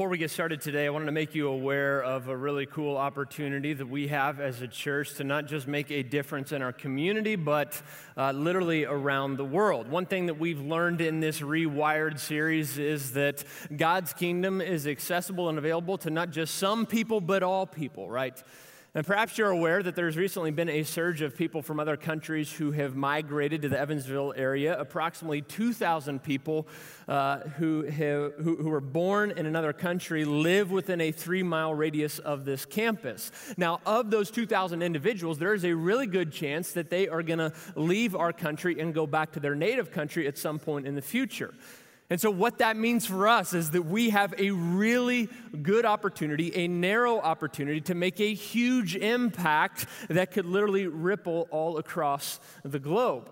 [0.00, 2.96] Before we get started today, I wanted to make you aware of a really cool
[2.96, 6.72] opportunity that we have as a church to not just make a difference in our
[6.72, 7.82] community, but
[8.16, 9.88] uh, literally around the world.
[9.88, 13.44] One thing that we've learned in this Rewired series is that
[13.76, 18.42] God's kingdom is accessible and available to not just some people, but all people, right?
[18.92, 22.52] And perhaps you're aware that there's recently been a surge of people from other countries
[22.52, 24.76] who have migrated to the Evansville area.
[24.76, 26.66] Approximately 2,000 people
[27.06, 31.72] uh, who, have, who, who were born in another country live within a three mile
[31.72, 33.30] radius of this campus.
[33.56, 37.38] Now, of those 2,000 individuals, there is a really good chance that they are going
[37.38, 40.96] to leave our country and go back to their native country at some point in
[40.96, 41.54] the future.
[42.10, 45.28] And so, what that means for us is that we have a really
[45.62, 51.78] good opportunity, a narrow opportunity to make a huge impact that could literally ripple all
[51.78, 53.30] across the globe.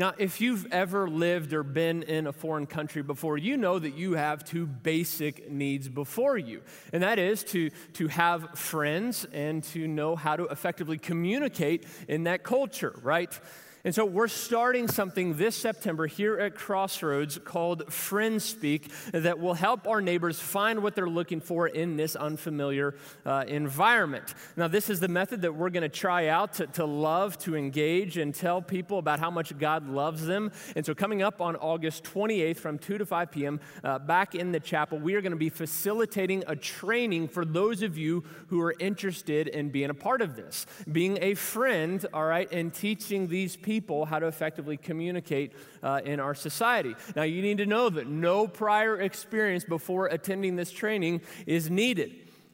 [0.00, 3.96] Now, if you've ever lived or been in a foreign country before, you know that
[3.96, 9.62] you have two basic needs before you, and that is to, to have friends and
[9.64, 13.38] to know how to effectively communicate in that culture, right?
[13.82, 19.54] And so we're starting something this September here at Crossroads called Friend Speak that will
[19.54, 24.34] help our neighbors find what they're looking for in this unfamiliar uh, environment.
[24.54, 27.56] Now, this is the method that we're going to try out to, to love, to
[27.56, 30.52] engage, and tell people about how much God loves them.
[30.76, 34.52] And so, coming up on August 28th from 2 to 5 p.m., uh, back in
[34.52, 38.60] the chapel, we are going to be facilitating a training for those of you who
[38.60, 43.26] are interested in being a part of this, being a friend, all right, and teaching
[43.26, 45.52] these people people how to effectively communicate
[45.84, 46.96] uh, in our society.
[47.14, 52.10] Now, you need to know that no prior experience before attending this training is needed.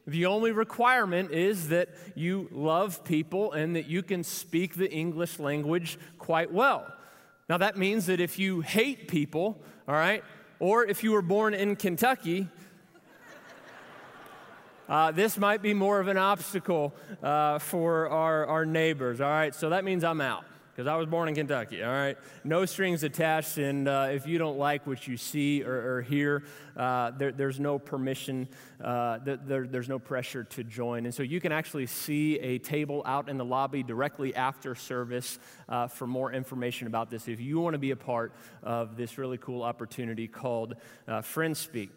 [0.06, 5.38] The only requirement is that you love people and that you can speak the English
[5.38, 6.86] language quite well.
[7.48, 10.22] Now, that means that if you hate people, all right,
[10.58, 12.46] or if you were born in Kentucky,
[14.90, 19.54] uh, this might be more of an obstacle uh, for our, our neighbors, all right?
[19.54, 20.44] So that means I'm out
[20.76, 22.18] because I was born in Kentucky, all right?
[22.44, 26.44] No strings attached, and uh, if you don't like what you see or, or hear,
[26.76, 28.46] uh, there, there's no permission,
[28.84, 31.06] uh, there, there's no pressure to join.
[31.06, 35.38] And so you can actually see a table out in the lobby directly after service
[35.70, 39.16] uh, for more information about this if you want to be a part of this
[39.16, 40.74] really cool opportunity called
[41.08, 41.88] uh, Friend Speak.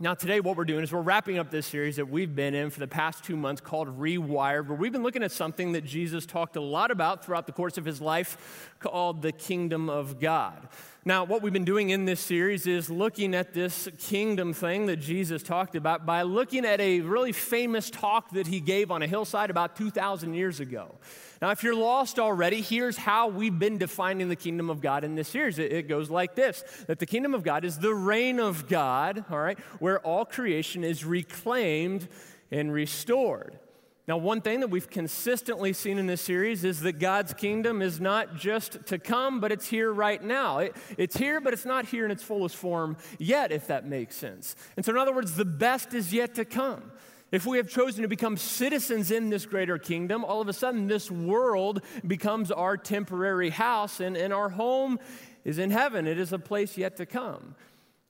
[0.00, 2.70] Now, today, what we're doing is we're wrapping up this series that we've been in
[2.70, 6.26] for the past two months called Rewired, where we've been looking at something that Jesus
[6.26, 10.66] talked a lot about throughout the course of his life called the kingdom of God.
[11.06, 14.96] Now, what we've been doing in this series is looking at this kingdom thing that
[14.96, 19.06] Jesus talked about by looking at a really famous talk that he gave on a
[19.06, 20.94] hillside about 2,000 years ago.
[21.42, 25.14] Now, if you're lost already, here's how we've been defining the kingdom of God in
[25.14, 25.58] this series.
[25.58, 29.26] It, it goes like this that the kingdom of God is the reign of God,
[29.30, 32.08] all right, where all creation is reclaimed
[32.50, 33.58] and restored.
[34.06, 38.00] Now, one thing that we've consistently seen in this series is that God's kingdom is
[38.00, 40.58] not just to come, but it's here right now.
[40.58, 44.14] It, it's here, but it's not here in its fullest form yet, if that makes
[44.14, 44.56] sense.
[44.76, 46.92] And so, in other words, the best is yet to come.
[47.32, 50.86] If we have chosen to become citizens in this greater kingdom, all of a sudden
[50.86, 54.98] this world becomes our temporary house, and, and our home
[55.46, 56.06] is in heaven.
[56.06, 57.54] It is a place yet to come.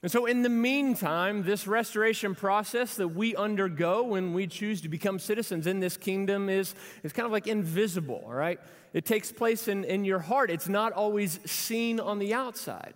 [0.04, 4.91] And so, in the meantime, this restoration process that we undergo when we choose to
[4.91, 8.60] become citizens in this kingdom is, is kind of like invisible, all right?
[8.93, 12.93] It takes place in, in your heart, it's not always seen on the outside.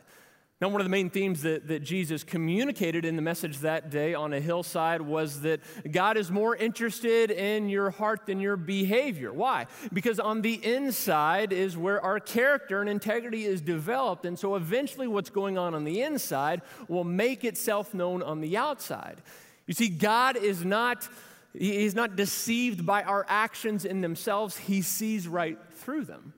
[0.61, 4.15] Now, one of the main themes that, that Jesus communicated in the message that day
[4.15, 9.33] on a hillside was that God is more interested in your heart than your behavior.
[9.33, 9.67] Why?
[9.93, 14.27] Because on the inside is where our character and integrity is developed.
[14.27, 18.57] And so eventually, what's going on on the inside will make itself known on the
[18.57, 19.23] outside.
[19.69, 21.09] You see, God is not.
[21.55, 24.57] He's not deceived by our actions in themselves.
[24.57, 26.35] He sees right through them.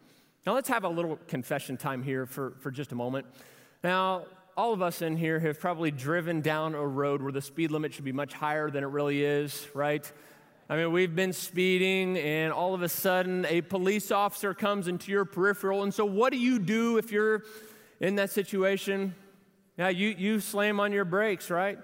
[0.47, 3.27] Now, let's have a little confession time here for, for just a moment.
[3.82, 4.27] Now,
[4.59, 7.94] all of us in here have probably driven down a road where the speed limit
[7.94, 10.11] should be much higher than it really is, right?
[10.69, 15.11] I mean, we've been speeding, and all of a sudden, a police officer comes into
[15.11, 15.82] your peripheral.
[15.82, 17.44] And so, what do you do if you're
[18.00, 19.15] in that situation?
[19.79, 21.79] Yeah, you, you slam on your brakes, right?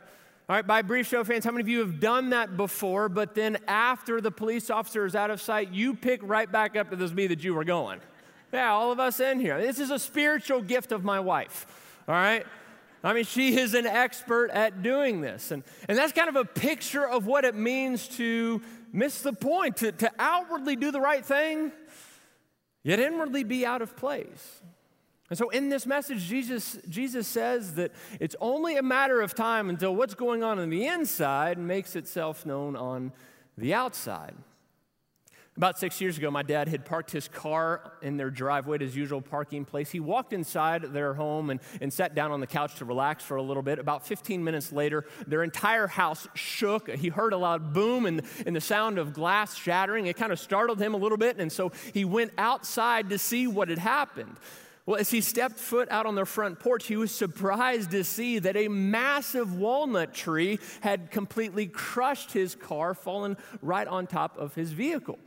[0.49, 3.09] All right, by brief show of hands, how many of you have done that before,
[3.09, 6.91] but then after the police officer is out of sight, you pick right back up
[6.91, 8.01] to the speed that you were going?
[8.53, 9.59] Yeah, all of us in here.
[9.61, 11.67] This is a spiritual gift of my wife
[12.09, 12.47] all right?
[13.05, 15.51] I mean, she is an expert at doing this.
[15.51, 18.61] And, and that's kind of a picture of what it means to
[18.93, 21.71] miss the point, to, to outwardly do the right thing,
[22.83, 24.63] yet inwardly be out of place.
[25.29, 29.69] And so in this message, Jesus, Jesus says that it's only a matter of time
[29.69, 33.13] until what's going on on the inside makes itself known on
[33.59, 34.35] the outside.
[35.57, 38.95] About six years ago, my dad had parked his car in their driveway at his
[38.95, 39.91] usual parking place.
[39.91, 43.39] He walked inside their home and, and sat down on the couch to relax for
[43.39, 43.79] a little bit.
[43.79, 46.91] About 15 minutes later, their entire house shook.
[46.91, 50.07] He heard a loud boom and, and the sound of glass shattering.
[50.07, 53.47] It kind of startled him a little bit, and so he went outside to see
[53.47, 54.37] what had happened.
[54.85, 58.39] Well, as he stepped foot out on their front porch, he was surprised to see
[58.41, 64.55] that a massive walnut tree had completely crushed his car, fallen right on top of
[64.55, 65.19] his vehicle.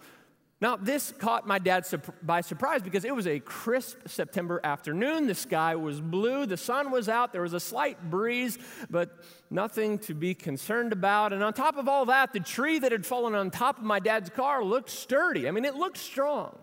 [0.62, 1.86] Now, this caught my dad
[2.22, 5.28] by surprise because it was a crisp September afternoon.
[5.28, 8.58] The sky was blue, the sun was out, there was a slight breeze,
[8.90, 11.32] but nothing to be concerned about.
[11.32, 14.00] And on top of all that, the tree that had fallen on top of my
[14.00, 15.48] dad's car looked sturdy.
[15.48, 16.58] I mean, it looked strong.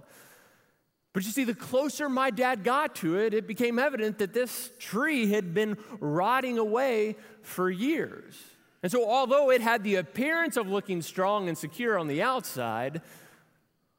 [1.14, 4.70] But you see, the closer my dad got to it, it became evident that this
[4.78, 8.36] tree had been rotting away for years.
[8.82, 13.00] And so, although it had the appearance of looking strong and secure on the outside,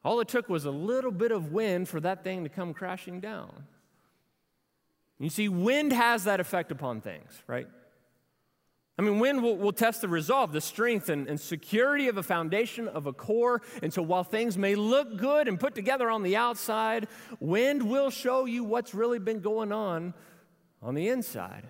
[0.08, 3.20] all it took was a little bit of wind for that thing to come crashing
[3.20, 3.66] down.
[5.20, 7.68] You see, wind has that effect upon things, right?
[8.98, 12.24] I mean, wind will, will test the resolve, the strength and, and security of a
[12.24, 13.62] foundation, of a core.
[13.84, 17.10] And so while things may look good and put together on the outside,
[17.42, 20.14] wind will show you what's really been going on
[20.82, 21.68] on the inside.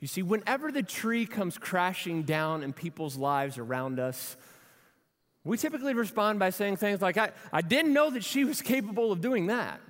[0.00, 4.36] You see, whenever the tree comes crashing down in people's lives around us,
[5.44, 9.12] we typically respond by saying things like, I, I didn't know that she was capable
[9.12, 9.80] of doing that.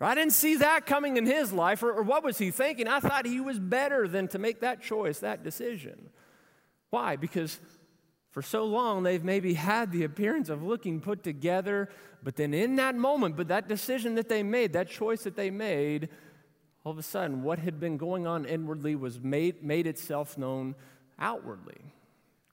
[0.00, 2.88] Or, I didn't see that coming in his life, or, or, what was he thinking?
[2.88, 6.08] I thought he was better than to make that choice, that decision.
[6.88, 7.16] Why?
[7.16, 7.60] Because
[8.30, 11.90] for so long they've maybe had the appearance of looking put together,
[12.22, 15.50] but then in that moment, but that decision that they made, that choice that they
[15.50, 16.08] made,
[16.84, 20.74] all of a sudden what had been going on inwardly was made, made itself known
[21.18, 21.92] outwardly.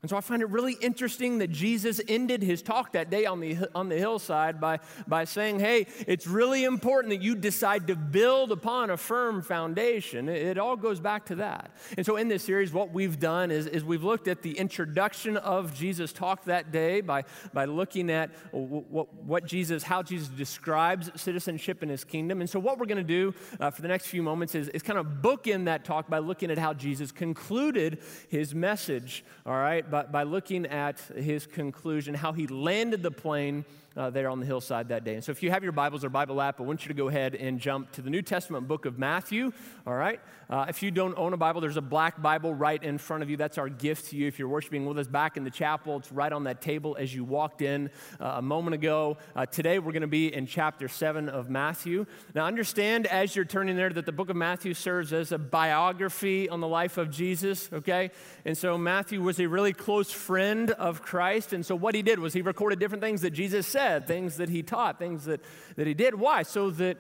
[0.08, 3.42] And so I find it really interesting that Jesus ended his talk that day on
[3.42, 7.96] the, on the hillside by, by saying, Hey, it's really important that you decide to
[7.98, 10.30] build upon a firm foundation.
[10.30, 11.72] It, it all goes back to that.
[11.98, 15.36] And so in this series, what we've done is, is we've looked at the introduction
[15.36, 21.12] of Jesus' talk that day by, by looking at what, what Jesus, how Jesus describes
[21.20, 22.40] citizenship in his kingdom.
[22.40, 24.82] And so what we're going to do uh, for the next few moments is, is
[24.82, 29.84] kind of bookend that talk by looking at how Jesus concluded his message, all right?
[29.97, 33.66] by, by looking at his conclusion, how he landed the plane
[33.98, 35.16] uh, there on the hillside that day.
[35.16, 37.08] And so, if you have your Bibles or Bible app, I want you to go
[37.08, 39.52] ahead and jump to the New Testament book of Matthew.
[39.88, 40.22] All right?
[40.50, 43.30] Uh, if you don't own a Bible, there's a black Bible right in front of
[43.30, 43.36] you.
[43.36, 44.28] That's our gift to you.
[44.28, 47.14] If you're worshiping with us back in the chapel, it's right on that table as
[47.14, 47.90] you walked in
[48.20, 49.18] uh, a moment ago.
[49.36, 52.06] Uh, today, we're going to be in chapter 7 of Matthew.
[52.36, 56.48] Now, understand as you're turning there that the book of Matthew serves as a biography
[56.50, 58.12] on the life of Jesus, okay?
[58.46, 61.52] And so, Matthew was a really close friend of Christ.
[61.52, 64.38] And so, what he did was he recorded different things that Jesus said said, things
[64.38, 65.42] that he taught, things that,
[65.76, 66.16] that he did.
[66.16, 66.44] Why?
[66.44, 66.98] So that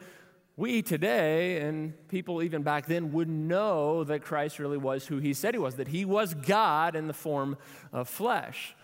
[0.55, 5.33] we today and people even back then would know that Christ really was who he
[5.33, 7.57] said he was, that he was God in the form
[7.91, 8.75] of flesh.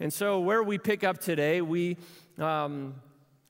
[0.00, 1.96] And so, where we pick up today, we
[2.38, 2.96] um,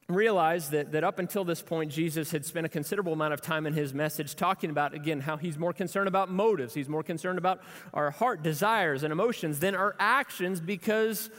[0.08, 3.66] realize that, that up until this point, Jesus had spent a considerable amount of time
[3.66, 6.74] in his message talking about, again, how he's more concerned about motives.
[6.74, 7.62] He's more concerned about
[7.94, 11.30] our heart desires and emotions than our actions because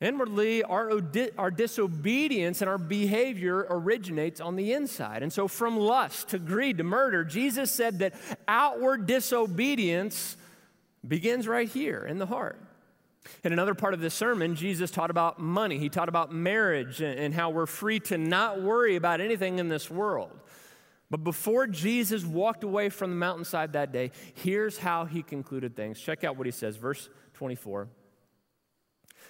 [0.00, 1.00] Inwardly, our,
[1.38, 5.22] our disobedience and our behavior originates on the inside.
[5.22, 8.14] And so, from lust to greed to murder, Jesus said that
[8.46, 10.36] outward disobedience
[11.06, 12.60] begins right here in the heart.
[13.42, 15.78] In another part of this sermon, Jesus taught about money.
[15.78, 19.90] He taught about marriage and how we're free to not worry about anything in this
[19.90, 20.30] world.
[21.10, 25.98] But before Jesus walked away from the mountainside that day, here's how he concluded things.
[26.00, 27.88] Check out what he says, verse 24.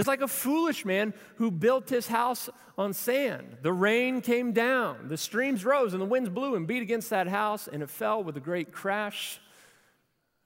[0.00, 3.58] it's like a foolish man who built his house on sand.
[3.62, 7.28] The rain came down, the streams rose, and the winds blew and beat against that
[7.28, 9.40] house, and it fell with a great crash.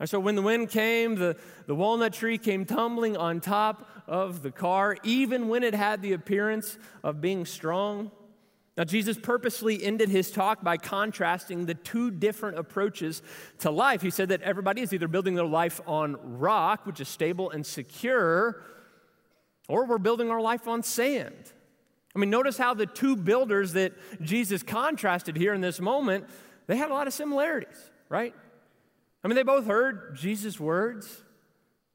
[0.00, 4.42] And so when the wind came, the, the walnut tree came tumbling on top of
[4.42, 8.10] the car, even when it had the appearance of being strong.
[8.76, 13.22] Now, Jesus purposely ended his talk by contrasting the two different approaches
[13.60, 14.02] to life.
[14.02, 17.64] He said that everybody is either building their life on rock, which is stable and
[17.64, 18.64] secure,
[19.68, 21.52] or we're building our life on sand.
[22.14, 23.92] I mean, notice how the two builders that
[24.22, 26.26] Jesus contrasted here in this moment,
[26.66, 28.34] they had a lot of similarities, right?
[29.22, 31.22] I mean, they both heard Jesus' words.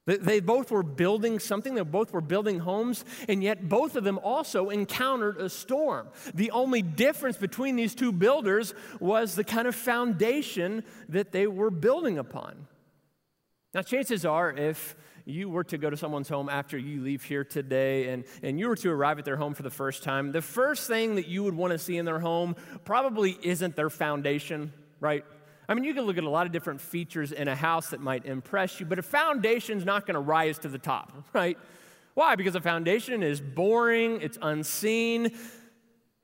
[0.05, 4.17] They both were building something, they both were building homes, and yet both of them
[4.23, 6.07] also encountered a storm.
[6.33, 11.69] The only difference between these two builders was the kind of foundation that they were
[11.69, 12.65] building upon.
[13.75, 14.95] Now, chances are, if
[15.25, 18.67] you were to go to someone's home after you leave here today and, and you
[18.67, 21.43] were to arrive at their home for the first time, the first thing that you
[21.43, 25.25] would want to see in their home probably isn't their foundation, right?
[25.67, 28.01] I mean, you can look at a lot of different features in a house that
[28.01, 31.57] might impress you, but a foundation's not going to rise to the top, right?
[32.15, 32.35] Why?
[32.35, 35.31] Because a foundation is boring, it's unseen,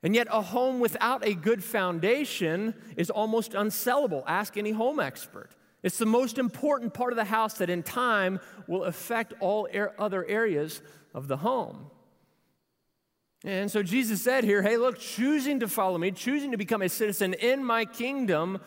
[0.02, 4.24] and yet a home without a good foundation is almost unsellable.
[4.26, 5.50] Ask any home expert.
[5.86, 10.24] It's the most important part of the house that in time will affect all other
[10.26, 10.82] areas
[11.14, 11.90] of the home.
[13.44, 16.88] And so Jesus said here, hey, look, choosing to follow me, choosing to become a
[16.88, 18.58] citizen in my kingdom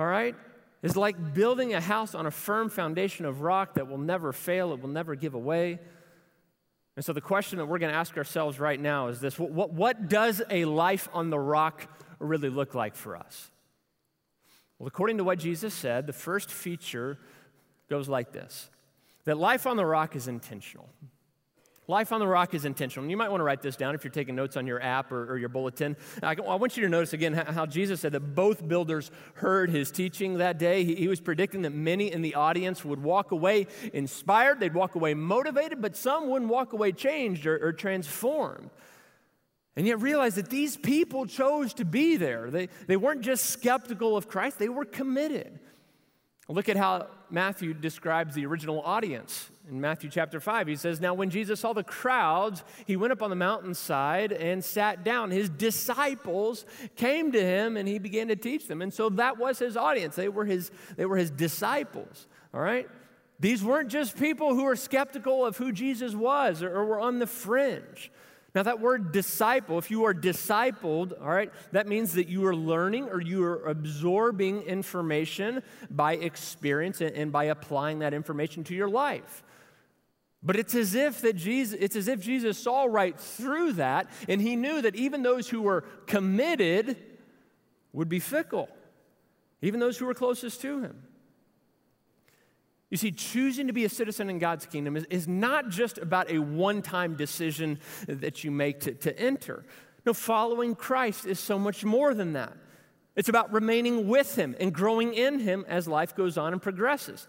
[0.00, 0.34] all right,
[0.82, 4.72] is like building a house on a firm foundation of rock that will never fail,
[4.72, 5.78] it will never give away.
[6.96, 9.72] And so, the question that we're going to ask ourselves right now is this what,
[9.72, 11.86] what does a life on the rock
[12.18, 13.50] really look like for us?
[14.80, 17.18] Well, according to what Jesus said, the first feature
[17.90, 18.70] goes like this
[19.26, 20.88] that life on the rock is intentional.
[21.86, 23.02] Life on the Rock is intentional.
[23.02, 25.10] And you might want to write this down if you're taking notes on your app
[25.10, 25.96] or, or your bulletin.
[26.22, 29.90] I, I, want you to notice again how, Jesus said that both builders heard his
[29.90, 30.84] teaching that day.
[30.84, 34.94] He, he was predicting that many in the audience would walk away inspired, they'd walk
[34.94, 38.70] away motivated, but some wouldn't walk away changed or, or transformed.
[39.76, 42.50] And yet realize that these people chose to be there.
[42.50, 45.58] They, they weren't just skeptical of Christ, they were committed.
[46.48, 50.66] Look at how Matthew describes the original audience in Matthew chapter 5.
[50.66, 54.64] He says, Now when Jesus saw the crowds, he went up on the mountainside and
[54.64, 55.30] sat down.
[55.30, 58.82] His disciples came to him and he began to teach them.
[58.82, 60.16] And so that was his audience.
[60.16, 62.88] They were his, they were his disciples, all right?
[63.38, 67.20] These weren't just people who were skeptical of who Jesus was or, or were on
[67.20, 68.10] the fringe.
[68.54, 72.56] Now, that word disciple, if you are discipled, all right, that means that you are
[72.56, 78.88] learning or you are absorbing information by experience and by applying that information to your
[78.88, 79.44] life.
[80.42, 84.40] But it's as if that Jesus, it's as if Jesus saw right through that, and
[84.40, 86.96] he knew that even those who were committed
[87.92, 88.68] would be fickle,
[89.62, 91.02] even those who were closest to him.
[92.90, 96.30] You see, choosing to be a citizen in God's kingdom is, is not just about
[96.30, 97.78] a one time decision
[98.08, 99.64] that you make to, to enter.
[100.04, 102.56] No, following Christ is so much more than that.
[103.14, 107.28] It's about remaining with Him and growing in Him as life goes on and progresses.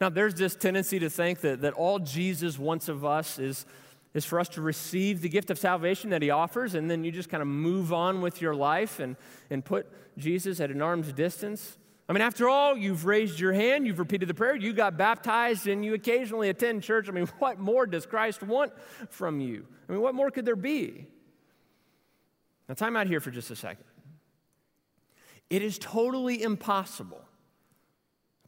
[0.00, 3.66] Now, there's this tendency to think that, that all Jesus wants of us is,
[4.12, 7.12] is for us to receive the gift of salvation that He offers, and then you
[7.12, 9.16] just kind of move on with your life and,
[9.50, 11.78] and put Jesus at an arm's distance.
[12.08, 15.66] I mean, after all, you've raised your hand, you've repeated the prayer, you got baptized,
[15.66, 17.08] and you occasionally attend church.
[17.08, 18.72] I mean, what more does Christ want
[19.08, 19.66] from you?
[19.88, 21.06] I mean, what more could there be?
[22.68, 23.84] Now, time out here for just a second.
[25.50, 27.22] It is totally impossible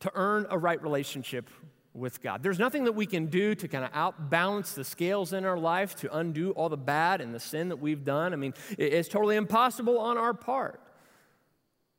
[0.00, 1.48] to earn a right relationship
[1.94, 2.42] with God.
[2.42, 5.94] There's nothing that we can do to kind of outbalance the scales in our life,
[5.96, 8.32] to undo all the bad and the sin that we've done.
[8.32, 10.80] I mean, it's totally impossible on our part.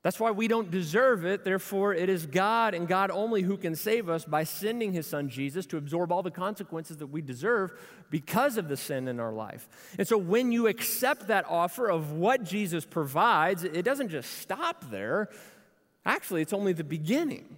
[0.07, 1.43] That's why we don't deserve it.
[1.43, 5.27] Therefore, it is God and God only who can save us by sending his son
[5.27, 7.73] Jesus to absorb all the consequences that we deserve
[8.09, 9.67] because of the sin in our life.
[9.97, 14.89] And so, when you accept that offer of what Jesus provides, it doesn't just stop
[14.89, 15.27] there.
[16.05, 17.57] Actually, it's only the beginning.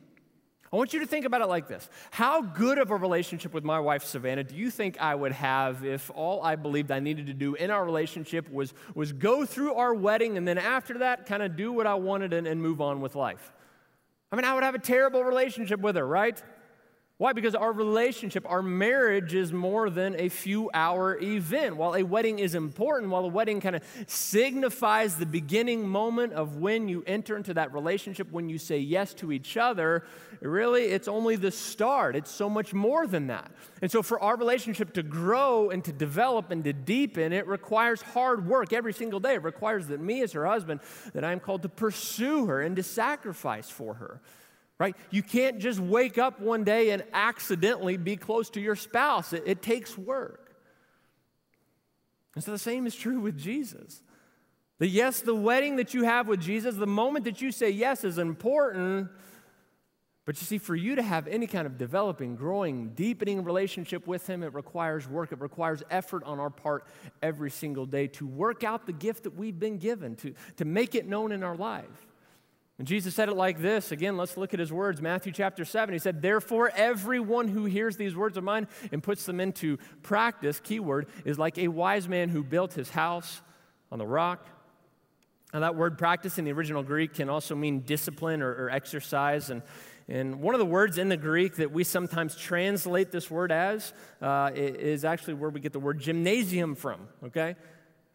[0.71, 3.63] I want you to think about it like this How good of a relationship with
[3.63, 7.27] my wife, Savannah, do you think I would have if all I believed I needed
[7.27, 11.25] to do in our relationship was, was go through our wedding and then after that,
[11.25, 13.51] kind of do what I wanted and, and move on with life?
[14.31, 16.41] I mean, I would have a terrible relationship with her, right?
[17.19, 17.33] Why?
[17.33, 21.75] Because our relationship, our marriage is more than a few hour event.
[21.75, 26.55] While a wedding is important, while a wedding kind of signifies the beginning moment of
[26.55, 30.05] when you enter into that relationship, when you say yes to each other,
[30.39, 32.15] really it's only the start.
[32.15, 33.51] It's so much more than that.
[33.81, 38.01] And so for our relationship to grow and to develop and to deepen, it requires
[38.01, 39.33] hard work every single day.
[39.33, 40.79] It requires that me as her husband,
[41.13, 44.21] that I am called to pursue her and to sacrifice for her
[44.79, 44.95] right?
[45.11, 49.43] You can't just wake up one day and accidentally be close to your spouse, it,
[49.45, 50.55] it takes work.
[52.35, 54.01] And so the same is true with Jesus.
[54.77, 58.05] The yes, the wedding that you have with Jesus, the moment that you say yes
[58.05, 59.09] is important,
[60.29, 64.27] But you see, for you to have any kind of developing, growing, deepening relationship with
[64.27, 65.31] Him, it requires work.
[65.31, 66.85] It requires effort on our part
[67.23, 70.93] every single day to work out the gift that we've been given, to, to make
[70.93, 72.05] it known in our life.
[72.79, 73.91] And Jesus said it like this.
[73.91, 75.01] Again, let's look at his words.
[75.01, 75.91] Matthew chapter 7.
[75.93, 80.61] He said, Therefore, everyone who hears these words of mine and puts them into practice,
[80.61, 83.41] keyword, is like a wise man who built his house
[83.91, 84.47] on the rock.
[85.53, 89.49] Now, that word practice in the original Greek can also mean discipline or, or exercise.
[89.49, 89.61] And
[90.09, 93.93] and one of the words in the Greek that we sometimes translate this word as
[94.23, 97.55] uh, is actually where we get the word gymnasium from, okay?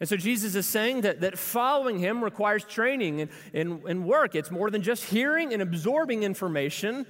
[0.00, 4.34] And so Jesus is saying that, that following him requires training and, and, and work.
[4.34, 7.06] It's more than just hearing and absorbing information.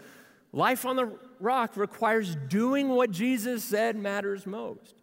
[0.52, 4.94] Life on the rock requires doing what Jesus said matters most.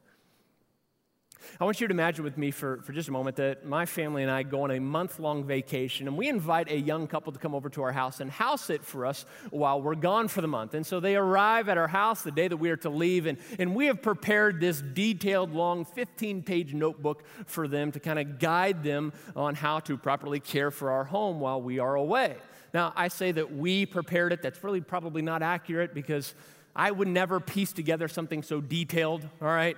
[1.59, 4.23] I want you to imagine with me for, for just a moment that my family
[4.23, 7.39] and I go on a month long vacation and we invite a young couple to
[7.39, 10.47] come over to our house and house it for us while we're gone for the
[10.47, 10.73] month.
[10.73, 13.37] And so they arrive at our house the day that we are to leave, and,
[13.59, 18.39] and we have prepared this detailed, long 15 page notebook for them to kind of
[18.39, 22.35] guide them on how to properly care for our home while we are away.
[22.73, 24.41] Now, I say that we prepared it.
[24.41, 26.33] That's really probably not accurate because
[26.75, 29.77] I would never piece together something so detailed, all right?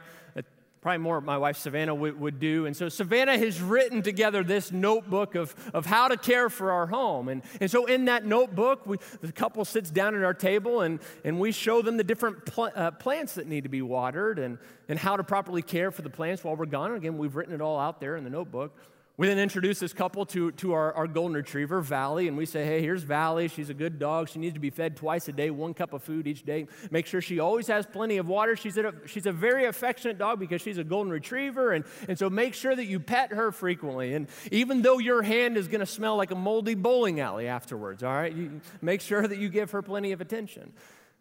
[0.83, 2.65] Probably more my wife Savannah would, would, do.
[2.65, 6.87] And so Savannah has written together this notebook of, of how to care for our
[6.87, 7.29] home.
[7.29, 10.99] And, and so in that notebook, we, the couple sits down at our table and,
[11.23, 14.57] and we show them the different pl- uh, plants that need to be watered and,
[14.89, 16.91] and how to properly care for the plants while we're gone.
[16.91, 18.77] again, we've written it all out there in the notebook.
[19.15, 22.65] We then introduce this couple to, to our, our golden retriever, Valley, and we say,
[22.65, 23.47] hey, here's Valley.
[23.47, 24.27] She's a good dog.
[24.27, 26.65] She needs to be fed twice a day, one cup of food each day.
[26.89, 28.55] Make sure she always has plenty of water.
[28.55, 32.27] She's a, she's a very affectionate dog because she's a golden retriever, and, and so
[32.27, 34.15] make sure that you pet her frequently.
[34.15, 38.01] And even though your hand is going to smell like a moldy bowling alley afterwards,
[38.01, 40.73] all right, you make sure that you give her plenty of attention.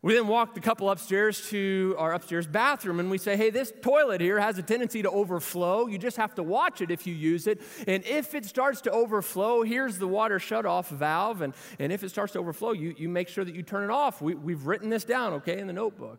[0.04, 3.72] We then walk the couple upstairs to our upstairs bathroom and we say, hey, this
[3.82, 5.86] toilet here has a tendency to overflow.
[5.86, 7.62] You just have to watch it if you use it.
[7.86, 11.40] And if it starts to overflow, here's the water shutoff valve.
[11.40, 13.90] And, and if it starts to overflow, you, you make sure that you turn it
[13.90, 14.20] off.
[14.20, 16.18] We, we've written this down, okay, in the notebook.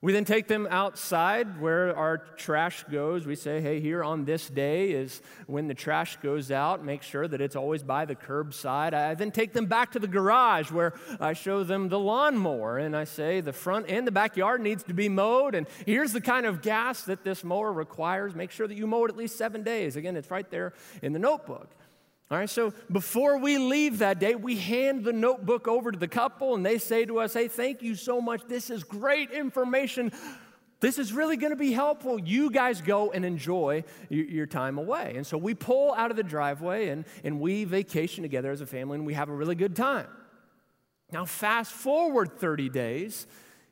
[0.00, 3.26] We then take them outside where our trash goes.
[3.26, 6.84] We say, hey, here on this day is when the trash goes out.
[6.84, 8.94] Make sure that it's always by the curbside.
[8.94, 12.96] I then take them back to the garage where I show them the lawnmower and
[12.96, 15.56] I say, the front and the backyard needs to be mowed.
[15.56, 18.36] And here's the kind of gas that this mower requires.
[18.36, 19.96] Make sure that you mow it at least seven days.
[19.96, 21.68] Again, it's right there in the notebook.
[22.30, 26.08] All right, so before we leave that day, we hand the notebook over to the
[26.08, 28.42] couple and they say to us, Hey, thank you so much.
[28.46, 30.12] This is great information.
[30.80, 32.20] This is really going to be helpful.
[32.20, 35.14] You guys go and enjoy your time away.
[35.16, 38.66] And so we pull out of the driveway and, and we vacation together as a
[38.66, 40.06] family and we have a really good time.
[41.10, 43.26] Now, fast forward 30 days,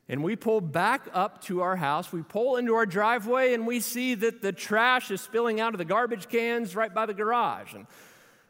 [0.09, 2.11] and we pull back up to our house.
[2.11, 5.77] We pull into our driveway and we see that the trash is spilling out of
[5.77, 7.73] the garbage cans right by the garage.
[7.73, 7.85] And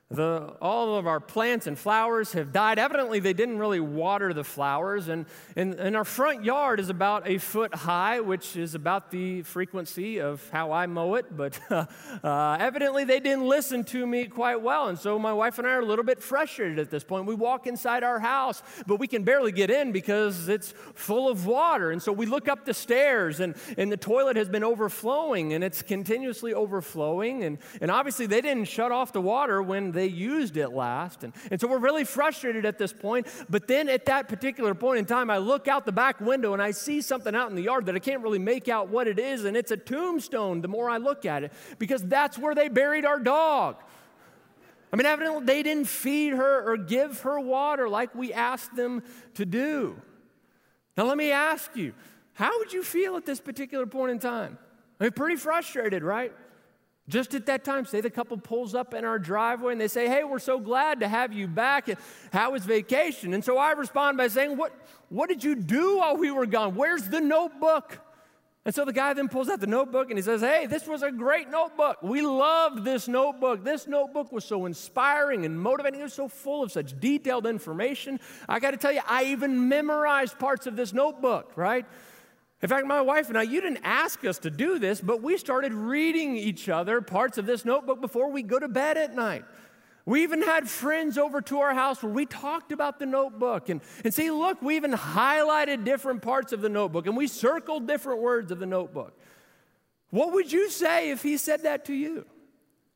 [0.10, 2.80] the, all of our plants and flowers have died.
[2.80, 5.10] Evidently, they didn't really water the flowers.
[5.10, 5.26] And,
[5.58, 10.22] and, and, our front yard is about a foot high, which is about the frequency
[10.22, 11.36] of how I mow it.
[11.36, 14.88] But uh, evidently, they didn't listen to me quite well.
[14.88, 17.26] And so my wife and I are a little bit frustrated at this point.
[17.26, 21.46] We walk inside our house, but we can barely get in because it's full of
[21.46, 21.91] water.
[21.91, 25.65] And so we look up the stairs, and, and the toilet has been overflowing, and
[25.65, 27.43] it's continuously overflowing.
[27.43, 31.23] And, and obviously, they didn't shut off the water when they used it last.
[31.23, 33.27] And, and so we're really frustrated at this point.
[33.49, 36.62] But then at that particular point in time, I look out the back window and
[36.62, 39.19] I see something out in the yard that I can't really make out what it
[39.19, 39.45] is.
[39.45, 43.05] And it's a tombstone the more I look at it, because that's where they buried
[43.05, 43.77] our dog.
[44.91, 49.03] I mean, evidently they didn't feed her or give her water like we asked them
[49.33, 50.01] to do.
[50.95, 51.93] Now, let me ask you,
[52.33, 54.57] how would you feel at this particular point in time?
[54.99, 56.33] I mean, pretty frustrated, right?
[57.10, 60.08] Just at that time, say the couple pulls up in our driveway and they say,
[60.08, 61.89] Hey, we're so glad to have you back.
[62.34, 63.34] How was vacation?
[63.34, 64.74] And so I respond by saying, What,
[65.10, 66.76] what did you do while we were gone?
[66.76, 68.00] Where's the notebook?
[68.65, 71.02] And so the guy then pulls out the notebook and he says, Hey, this was
[71.02, 72.04] a great notebook.
[72.04, 73.63] We loved this notebook.
[73.63, 76.02] This notebook was so inspiring and motivating.
[76.02, 78.20] It was so full of such detailed information.
[78.50, 81.86] I got to tell you, I even memorized parts of this notebook, right?
[82.62, 85.38] In fact, my wife and I, you didn't ask us to do this, but we
[85.38, 89.46] started reading each other parts of this notebook before we go to bed at night.
[90.06, 93.67] We even had friends over to our house where we talked about the notebook.
[93.70, 97.88] And, and see, look, we even highlighted different parts of the notebook and we circled
[97.88, 99.13] different words of the notebook.
[100.10, 102.26] What would you say if he said that to you?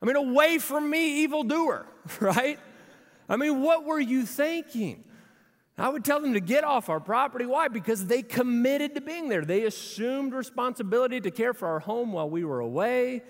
[0.01, 1.85] I mean, away from me, evildoer,
[2.19, 2.57] right?
[3.29, 5.03] I mean, what were you thinking?
[5.77, 7.45] I would tell them to get off our property.
[7.45, 7.67] Why?
[7.67, 9.43] Because they committed to being there.
[9.43, 13.23] They assumed responsibility to care for our home while we were away.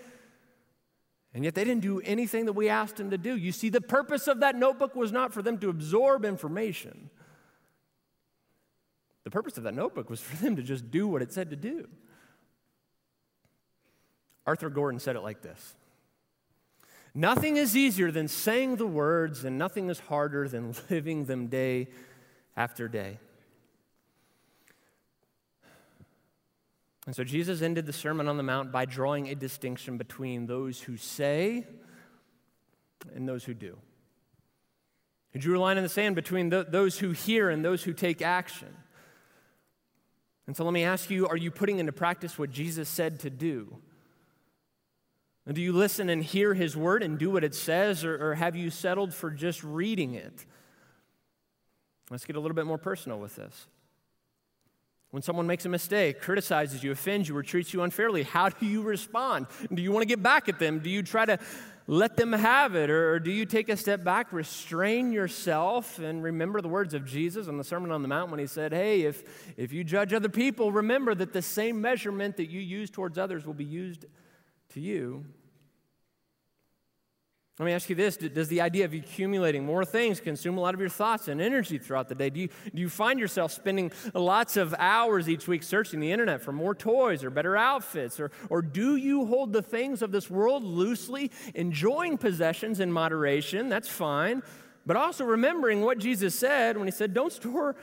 [1.33, 3.37] And yet they didn't do anything that we asked them to do.
[3.37, 7.09] You see, the purpose of that notebook was not for them to absorb information.
[9.23, 11.55] The purpose of that notebook was for them to just do what it said to
[11.55, 11.87] do.
[14.45, 15.75] Arthur Gordon said it like this
[17.13, 21.87] Nothing is easier than saying the words, and nothing is harder than living them day
[22.61, 23.17] after day.
[27.07, 30.79] And so Jesus ended the Sermon on the Mount by drawing a distinction between those
[30.79, 31.65] who say
[33.15, 33.79] and those who do.
[35.31, 37.93] He drew a line in the sand between the, those who hear and those who
[37.93, 38.69] take action.
[40.45, 43.31] And so let me ask you are you putting into practice what Jesus said to
[43.31, 43.77] do?
[45.47, 48.35] And do you listen and hear his word and do what it says, or, or
[48.35, 50.45] have you settled for just reading it?
[52.11, 53.67] Let's get a little bit more personal with this.
[55.11, 58.65] When someone makes a mistake, criticizes you, offends you, or treats you unfairly, how do
[58.65, 59.47] you respond?
[59.73, 60.79] Do you want to get back at them?
[60.79, 61.39] Do you try to
[61.87, 62.89] let them have it?
[62.89, 67.47] Or do you take a step back, restrain yourself, and remember the words of Jesus
[67.47, 70.29] on the Sermon on the Mount when he said, Hey, if, if you judge other
[70.29, 74.05] people, remember that the same measurement that you use towards others will be used
[74.73, 75.25] to you?
[77.61, 80.73] Let me ask you this Does the idea of accumulating more things consume a lot
[80.73, 82.31] of your thoughts and energy throughout the day?
[82.31, 86.41] Do you, do you find yourself spending lots of hours each week searching the internet
[86.41, 88.19] for more toys or better outfits?
[88.19, 93.69] Or, or do you hold the things of this world loosely, enjoying possessions in moderation?
[93.69, 94.41] That's fine.
[94.87, 97.75] But also remembering what Jesus said when he said, Don't store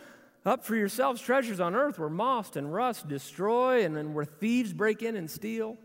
[0.44, 4.72] up for yourselves treasures on earth where moth and rust destroy and then where thieves
[4.72, 5.78] break in and steal.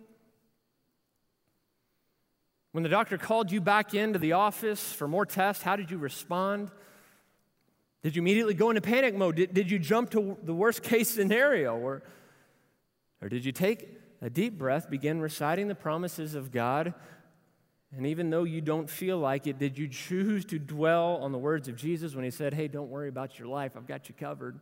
[2.74, 6.00] When the doctor called you back into the office for more tests, how did you
[6.00, 6.72] respond?
[8.02, 9.36] Did you immediately go into panic mode?
[9.36, 11.78] Did, did you jump to the worst case scenario?
[11.78, 12.02] Or,
[13.22, 16.96] or did you take a deep breath, begin reciting the promises of God?
[17.96, 21.38] And even though you don't feel like it, did you choose to dwell on the
[21.38, 24.16] words of Jesus when he said, Hey, don't worry about your life, I've got you
[24.16, 24.60] covered?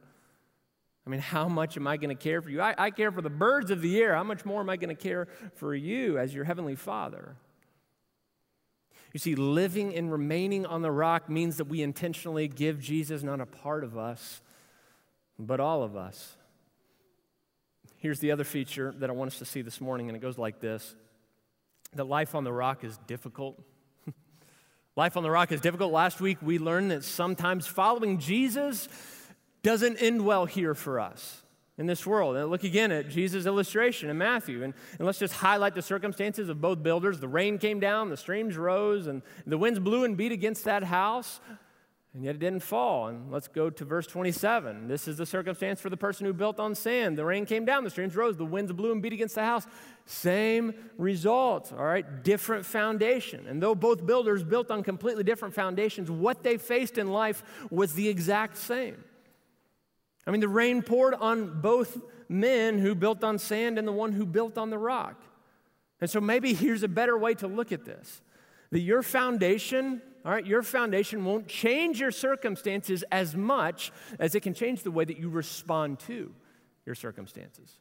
[1.07, 2.61] I mean, how much am I going to care for you?
[2.61, 4.13] I, I care for the birds of the air.
[4.15, 7.37] How much more am I going to care for you as your heavenly Father?
[9.13, 13.41] You see, living and remaining on the rock means that we intentionally give Jesus not
[13.41, 14.41] a part of us,
[15.37, 16.37] but all of us.
[17.97, 20.37] Here's the other feature that I want us to see this morning, and it goes
[20.37, 20.95] like this
[21.93, 23.61] that life on the rock is difficult.
[24.95, 25.91] life on the rock is difficult.
[25.91, 28.87] Last week we learned that sometimes following Jesus
[29.61, 31.41] doesn't end well here for us
[31.81, 32.37] in this world.
[32.37, 34.63] And look again at Jesus' illustration in Matthew.
[34.63, 37.19] And, and let's just highlight the circumstances of both builders.
[37.19, 40.83] The rain came down, the streams rose, and the winds blew and beat against that
[40.83, 41.41] house,
[42.13, 43.07] and yet it didn't fall.
[43.07, 44.87] And let's go to verse 27.
[44.87, 47.17] This is the circumstance for the person who built on sand.
[47.17, 49.65] The rain came down, the streams rose, the winds blew and beat against the house.
[50.05, 52.23] Same result, all right?
[52.23, 53.47] Different foundation.
[53.47, 57.93] And though both builders built on completely different foundations, what they faced in life was
[57.93, 59.03] the exact same.
[60.25, 64.11] I mean, the rain poured on both men who built on sand and the one
[64.11, 65.21] who built on the rock.
[65.99, 68.21] And so maybe here's a better way to look at this
[68.71, 74.41] that your foundation, all right, your foundation won't change your circumstances as much as it
[74.41, 76.33] can change the way that you respond to
[76.85, 77.79] your circumstances.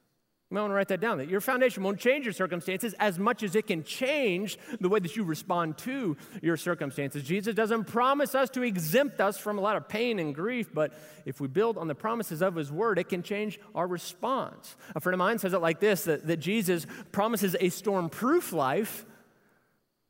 [0.51, 3.21] You might want to write that down that your foundation won't change your circumstances as
[3.21, 7.23] much as it can change the way that you respond to your circumstances.
[7.23, 10.93] Jesus doesn't promise us to exempt us from a lot of pain and grief, but
[11.25, 14.75] if we build on the promises of his word, it can change our response.
[14.97, 18.53] A friend of mine says it like this that, that Jesus promises a storm proof
[18.53, 19.07] life,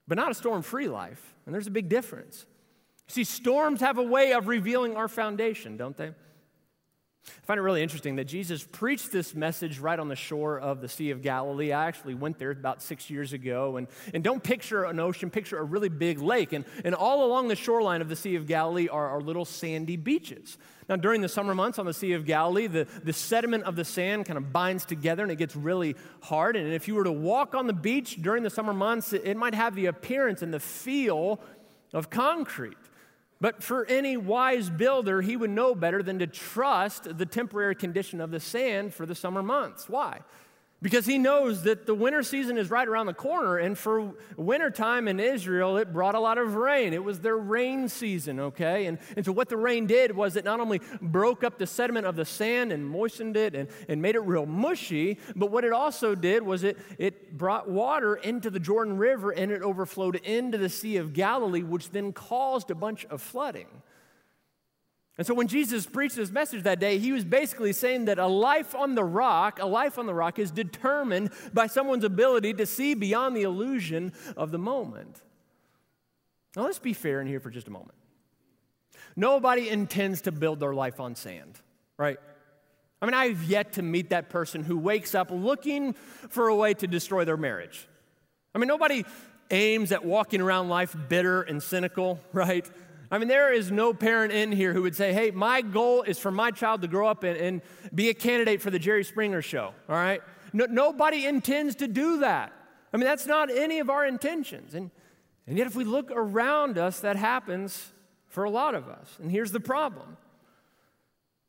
[0.08, 1.34] but not a storm free life.
[1.44, 2.46] And there's a big difference.
[3.08, 6.12] See, storms have a way of revealing our foundation, don't they?
[7.26, 10.80] I find it really interesting that Jesus preached this message right on the shore of
[10.80, 11.72] the Sea of Galilee.
[11.72, 13.76] I actually went there about six years ago.
[13.76, 16.52] And, and don't picture an ocean, picture a really big lake.
[16.52, 19.96] And, and all along the shoreline of the Sea of Galilee are, are little sandy
[19.96, 20.56] beaches.
[20.88, 23.84] Now, during the summer months on the Sea of Galilee, the, the sediment of the
[23.84, 26.56] sand kind of binds together and it gets really hard.
[26.56, 29.36] And if you were to walk on the beach during the summer months, it, it
[29.36, 31.40] might have the appearance and the feel
[31.92, 32.76] of concrete.
[33.40, 38.20] But for any wise builder, he would know better than to trust the temporary condition
[38.20, 39.88] of the sand for the summer months.
[39.88, 40.20] Why?
[40.82, 43.58] Because he knows that the winter season is right around the corner.
[43.58, 46.94] And for wintertime in Israel, it brought a lot of rain.
[46.94, 48.86] It was their rain season, okay?
[48.86, 52.06] And, and so, what the rain did was it not only broke up the sediment
[52.06, 55.72] of the sand and moistened it and, and made it real mushy, but what it
[55.72, 60.56] also did was it, it brought water into the Jordan River and it overflowed into
[60.56, 63.66] the Sea of Galilee, which then caused a bunch of flooding.
[65.18, 68.26] And so when Jesus preached this message that day, he was basically saying that a
[68.26, 72.64] life on the rock, a life on the rock is determined by someone's ability to
[72.64, 75.20] see beyond the illusion of the moment.
[76.56, 77.94] Now let's be fair in here for just a moment.
[79.16, 81.60] Nobody intends to build their life on sand,
[81.98, 82.18] right?
[83.02, 85.94] I mean, I've yet to meet that person who wakes up looking
[86.28, 87.88] for a way to destroy their marriage.
[88.54, 89.04] I mean, nobody
[89.50, 92.68] aims at walking around life bitter and cynical, right?
[93.10, 96.18] I mean, there is no parent in here who would say, hey, my goal is
[96.18, 99.42] for my child to grow up and, and be a candidate for the Jerry Springer
[99.42, 100.22] show, all right?
[100.52, 102.52] No, nobody intends to do that.
[102.92, 104.74] I mean, that's not any of our intentions.
[104.74, 104.90] And,
[105.46, 107.92] and yet, if we look around us, that happens
[108.28, 109.16] for a lot of us.
[109.20, 110.16] And here's the problem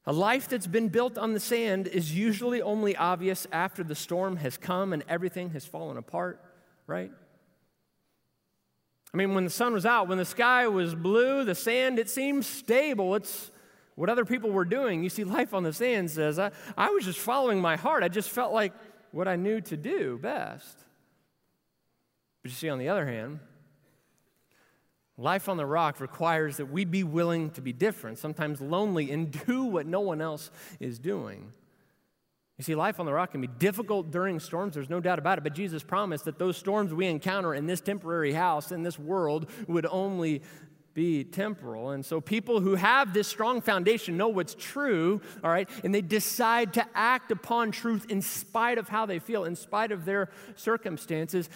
[0.07, 4.37] a life that's been built on the sand is usually only obvious after the storm
[4.37, 6.43] has come and everything has fallen apart,
[6.87, 7.11] right?
[9.13, 12.09] I mean, when the sun was out, when the sky was blue, the sand, it
[12.09, 13.15] seemed stable.
[13.15, 13.51] It's
[13.95, 15.03] what other people were doing.
[15.03, 18.03] You see, life on the sand says, I, I was just following my heart.
[18.03, 18.73] I just felt like
[19.11, 20.77] what I knew to do best.
[22.41, 23.39] But you see, on the other hand,
[25.21, 29.31] Life on the rock requires that we be willing to be different, sometimes lonely, and
[29.45, 31.53] do what no one else is doing.
[32.61, 35.39] You see, life on the rock can be difficult during storms, there's no doubt about
[35.39, 38.99] it, but Jesus promised that those storms we encounter in this temporary house, in this
[38.99, 40.43] world, would only
[40.93, 41.89] be temporal.
[41.89, 46.01] And so people who have this strong foundation know what's true, all right, and they
[46.01, 50.29] decide to act upon truth in spite of how they feel, in spite of their
[50.55, 51.49] circumstances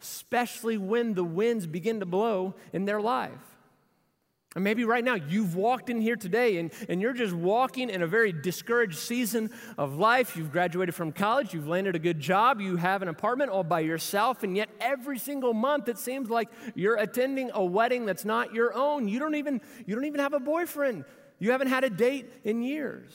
[0.00, 3.55] especially when the winds begin to blow in their life.
[4.56, 8.00] And maybe right now you've walked in here today and, and you're just walking in
[8.00, 10.34] a very discouraged season of life.
[10.34, 13.80] You've graduated from college, you've landed a good job, you have an apartment all by
[13.80, 18.54] yourself, and yet every single month it seems like you're attending a wedding that's not
[18.54, 19.08] your own.
[19.08, 21.04] You don't even, you don't even have a boyfriend.
[21.38, 23.12] You haven't had a date in years.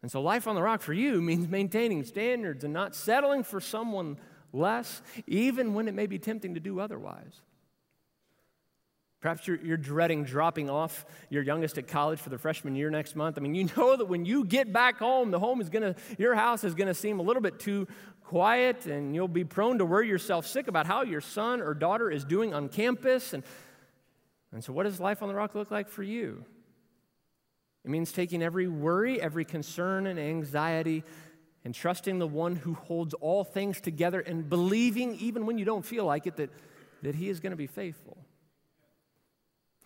[0.00, 3.60] And so life on the rock for you means maintaining standards and not settling for
[3.60, 4.16] someone
[4.54, 7.42] less, even when it may be tempting to do otherwise.
[9.20, 13.14] Perhaps you're, you're, dreading dropping off your youngest at college for the freshman year next
[13.14, 13.36] month.
[13.36, 16.34] I mean, you know that when you get back home, the home is gonna, your
[16.34, 17.86] house is gonna seem a little bit too
[18.24, 22.10] quiet, and you'll be prone to worry yourself sick about how your son or daughter
[22.10, 23.34] is doing on campus.
[23.34, 23.42] And,
[24.52, 26.44] and so, what does life on the rock look like for you?
[27.84, 31.04] It means taking every worry, every concern, and anxiety
[31.64, 35.84] and trusting the one who holds all things together and believing, even when you don't
[35.84, 36.50] feel like it, that,
[37.02, 38.16] that he is going to be faithful.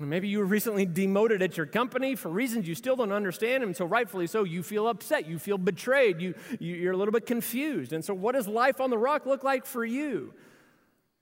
[0.00, 3.76] Maybe you were recently demoted at your company for reasons you still don't understand, and
[3.76, 7.26] so rightfully so, you feel upset, you feel betrayed, you, you, are a little bit
[7.26, 7.92] confused.
[7.92, 10.34] And so, what does life on the rock look like for you?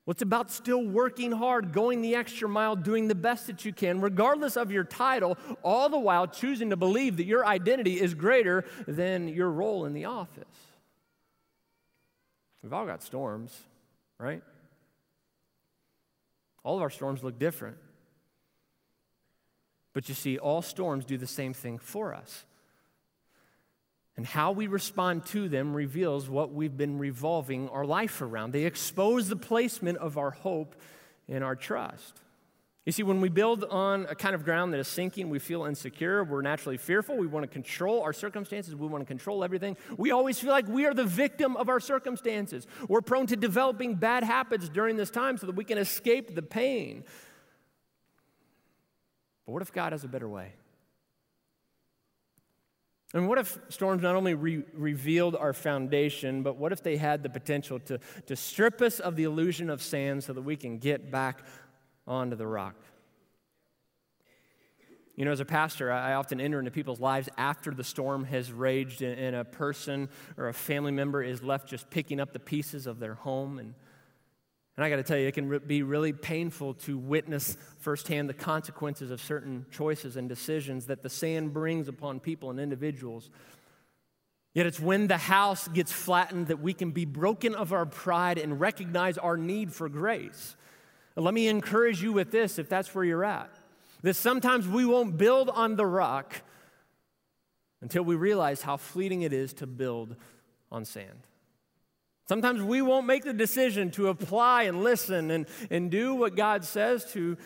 [0.07, 3.75] Well, it's about still working hard, going the extra mile, doing the best that you
[3.75, 8.15] can, regardless of your title, all the while choosing to believe that your identity is
[8.15, 10.45] greater than your role in the office.
[12.63, 13.57] We've all got storms,
[14.19, 14.43] right?
[16.65, 17.77] All of our storms look different.
[19.93, 22.45] But you see, all storms do the same thing for us.
[24.17, 28.53] And how we respond to them reveals what we've been revolving our life around.
[28.53, 30.77] They expose the placement of our hope
[31.29, 32.21] and our trust.
[32.85, 35.65] You see, when we build on a kind of ground that is sinking, we feel
[35.65, 39.77] insecure, we're naturally fearful, we want to control our circumstances, we want to control everything.
[39.97, 42.67] We always feel like we are the victim of our circumstances.
[42.89, 46.43] We're prone to developing bad habits during this time so that we can escape the
[46.43, 47.05] pain.
[49.53, 50.55] But what if God has a better way?
[53.13, 57.23] And what if storms not only re- revealed our foundation, but what if they had
[57.23, 60.79] the potential to, to strip us of the illusion of sand so that we can
[60.79, 61.45] get back
[62.07, 62.77] onto the rock?
[65.17, 68.51] You know, as a pastor, I often enter into people's lives after the storm has
[68.51, 72.87] raged and a person or a family member is left just picking up the pieces
[72.87, 73.75] of their home and
[74.77, 78.35] and I got to tell you, it can be really painful to witness firsthand the
[78.35, 83.29] consequences of certain choices and decisions that the sand brings upon people and individuals.
[84.55, 88.39] Yet it's when the house gets flattened that we can be broken of our pride
[88.39, 90.57] and recognize our need for grace.
[91.17, 93.51] And let me encourage you with this if that's where you're at.
[94.03, 96.43] That sometimes we won't build on the rock
[97.83, 100.17] until we realize how fleeting it is to build
[100.71, 101.27] on sand.
[102.33, 106.65] Sometimes we won't make the decision to apply and listen and, and do what God
[106.65, 107.37] says to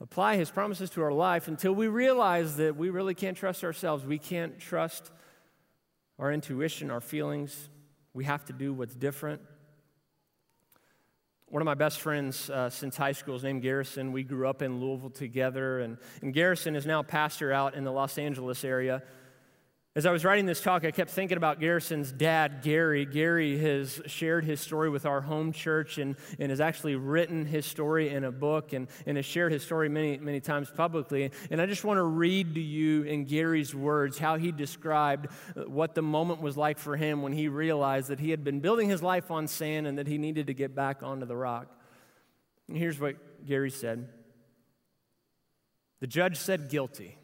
[0.00, 4.04] apply His promises to our life until we realize that we really can't trust ourselves.
[4.06, 5.10] We can't trust
[6.20, 7.70] our intuition, our feelings.
[8.14, 9.40] We have to do what's different.
[11.46, 14.12] One of my best friends uh, since high school is named Garrison.
[14.12, 17.90] We grew up in Louisville together, and, and Garrison is now pastor out in the
[17.90, 19.02] Los Angeles area.
[19.96, 23.06] As I was writing this talk, I kept thinking about Garrison's dad, Gary.
[23.06, 27.64] Gary has shared his story with our home church and, and has actually written his
[27.64, 31.32] story in a book and, and has shared his story many, many times publicly.
[31.50, 35.28] And I just want to read to you in Gary's words how he described
[35.66, 38.90] what the moment was like for him when he realized that he had been building
[38.90, 41.74] his life on sand and that he needed to get back onto the rock.
[42.68, 44.10] And here's what Gary said
[46.00, 47.16] The judge said guilty.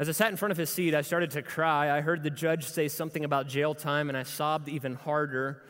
[0.00, 1.94] As I sat in front of his seat, I started to cry.
[1.94, 5.62] I heard the judge say something about jail time, and I sobbed even harder.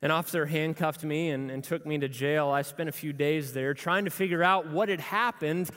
[0.00, 2.48] An officer handcuffed me and, and, took me to jail.
[2.48, 5.68] I spent a few days there trying to figure out what had happened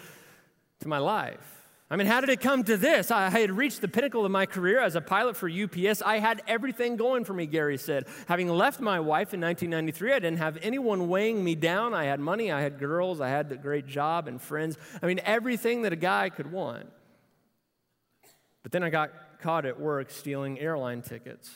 [0.79, 1.67] to my life.
[1.91, 3.11] I mean, how did it come to this?
[3.11, 6.01] I had reached the pinnacle of my career as a pilot for UPS.
[6.01, 8.07] I had everything going for me, Gary said.
[8.29, 11.93] Having left my wife in 1993, I didn't have anyone weighing me down.
[11.93, 14.77] I had money, I had girls, I had a great job and friends.
[15.03, 16.87] I mean, everything that a guy could want.
[18.65, 21.51] But then I got caught at work stealing airline tickets.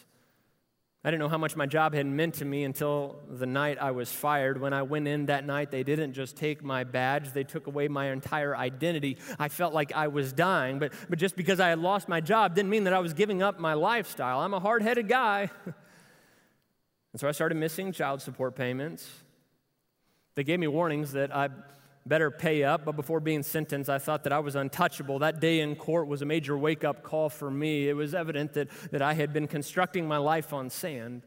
[1.04, 3.90] I didn't know how much my job had meant to me until the night I
[3.90, 4.62] was fired.
[4.62, 7.88] When I went in that night, they didn't just take my badge, they took away
[7.88, 9.18] my entire identity.
[9.40, 12.54] I felt like I was dying, but, but just because I had lost my job
[12.54, 14.42] didn't mean that I was giving up my lifestyle.
[14.42, 15.50] I'm a hard headed guy.
[15.66, 15.74] and
[17.16, 19.10] so I started missing child support payments.
[20.36, 21.50] They gave me warnings that I
[22.10, 22.84] better pay up.
[22.84, 25.20] But before being sentenced, I thought that I was untouchable.
[25.20, 27.88] That day in court was a major wake up call for me.
[27.88, 31.22] It was evident that, that I had been constructing my life on sand.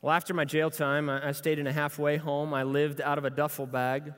[0.00, 2.54] Well, after my jail time, I, I stayed in a halfway home.
[2.54, 4.14] I lived out of a duffel bag.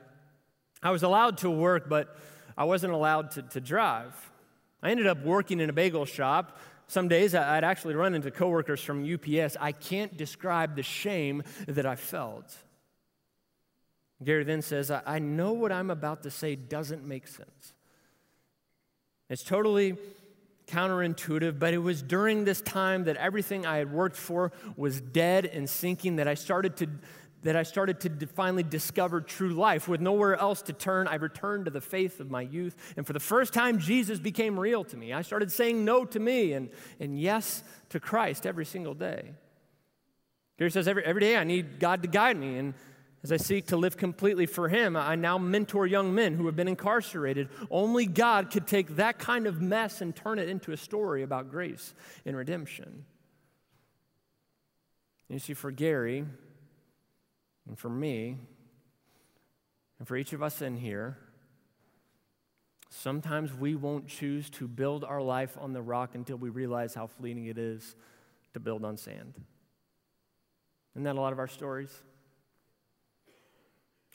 [0.83, 2.15] I was allowed to work, but
[2.57, 4.31] I wasn't allowed to, to drive.
[4.83, 6.59] I ended up working in a bagel shop.
[6.87, 9.57] Some days I'd actually run into coworkers from UPS.
[9.59, 12.55] I can't describe the shame that I felt.
[14.23, 17.73] Gary then says, I, know what I'm about to say doesn't make sense.
[19.29, 19.97] It's totally
[20.67, 25.45] counterintuitive, but it was during this time that everything I had worked for was dead
[25.45, 26.87] and sinking that I started to
[27.43, 29.87] that I started to finally discover true life.
[29.87, 32.75] With nowhere else to turn, I returned to the faith of my youth.
[32.95, 35.11] And for the first time, Jesus became real to me.
[35.11, 39.31] I started saying no to me and, and yes to Christ every single day.
[40.59, 42.59] Gary says, every, every day I need God to guide me.
[42.59, 42.75] And
[43.23, 46.55] as I seek to live completely for Him, I now mentor young men who have
[46.55, 47.49] been incarcerated.
[47.69, 51.51] Only God could take that kind of mess and turn it into a story about
[51.51, 51.93] grace
[52.25, 53.05] and redemption.
[55.29, 56.25] And you see, for Gary,
[57.67, 58.37] and for me,
[59.99, 61.17] and for each of us in here,
[62.89, 67.05] sometimes we won't choose to build our life on the rock until we realize how
[67.05, 67.95] fleeting it is
[68.55, 69.35] to build on sand.
[70.95, 72.01] Isn't that a lot of our stories?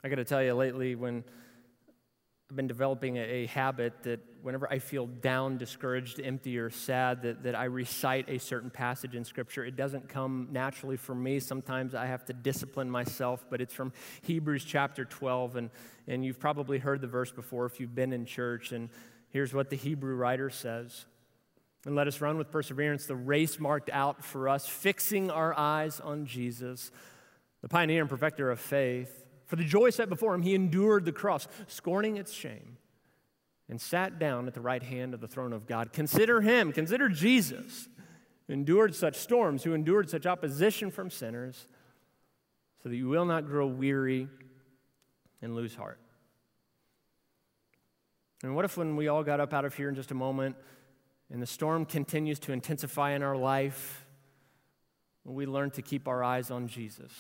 [0.05, 1.25] I got to tell you, lately, when
[2.51, 7.23] I've been developing a, a, habit that whenever I feel down, discouraged, empty, or sad,
[7.23, 9.65] that, that I recite a certain passage in Scripture.
[9.65, 11.41] It doesn't come naturally for me.
[11.41, 15.57] Sometimes I have to discipline myself, but it's from Hebrews chapter 12.
[15.57, 15.71] And,
[16.07, 18.71] and you've probably heard the verse before if you've been in church.
[18.71, 18.91] And
[19.31, 21.07] here's what the Hebrew writer says.
[21.85, 25.99] And let us run with perseverance the race marked out for us, fixing our eyes
[25.99, 26.93] on Jesus,
[27.63, 31.13] the pioneer and perfecter of faith for the joy set before him, he endured the
[31.13, 32.77] cross, scorning its shame,
[33.69, 35.93] and sat down at the right hand of the throne of God.
[35.93, 37.89] Consider him, consider Jesus,
[38.47, 41.69] who endured such storms, who endured such opposition from sinners,
[42.83, 44.29] so that you will not grow weary
[45.41, 46.01] and lose heart.
[48.43, 50.57] And what if, when we all got up out of here in just a moment,
[51.33, 54.07] and the storm continues to intensify in our life,
[55.25, 57.13] we learn to keep our eyes on Jesus?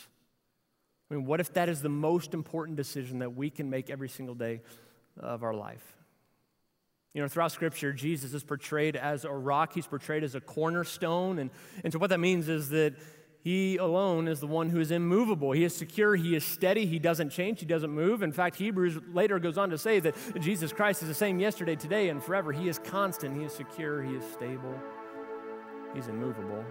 [1.11, 4.09] I mean, what if that is the most important decision that we can make every
[4.09, 4.62] single day
[5.18, 5.97] of our life?
[7.14, 11.39] You know, throughout Scripture, Jesus is portrayed as a rock, he's portrayed as a cornerstone.
[11.39, 11.51] And,
[11.83, 12.95] and so, what that means is that
[13.47, 15.53] he alone is the one who is immovable.
[15.53, 18.22] He is secure, he is steady, he doesn't change, he doesn't move.
[18.22, 21.76] In fact, Hebrews later goes on to say that Jesus Christ is the same yesterday,
[21.76, 22.51] today, and forever.
[22.51, 24.74] He is constant, he is secure, he is stable,
[25.95, 26.64] he's immovable.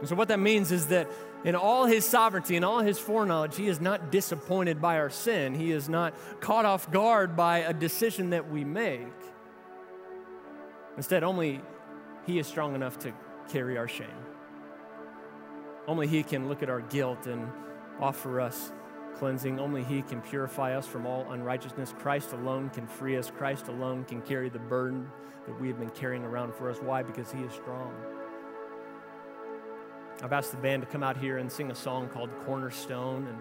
[0.00, 1.08] And so, what that means is that
[1.44, 5.54] in all his sovereignty and all his foreknowledge, he is not disappointed by our sin.
[5.54, 9.06] He is not caught off guard by a decision that we make.
[10.96, 11.60] Instead, only
[12.26, 13.12] he is strong enough to
[13.48, 14.08] carry our shame.
[15.86, 17.50] Only he can look at our guilt and
[18.00, 18.72] offer us
[19.16, 19.58] cleansing.
[19.58, 21.94] Only he can purify us from all unrighteousness.
[21.98, 23.30] Christ alone can free us.
[23.30, 25.10] Christ alone can carry the burden
[25.46, 26.78] that we have been carrying around for us.
[26.78, 27.02] Why?
[27.02, 27.94] Because he is strong.
[30.22, 33.26] I've asked the band to come out here and sing a song called Cornerstone.
[33.28, 33.38] And,